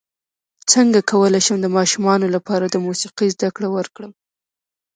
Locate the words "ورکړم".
3.75-4.11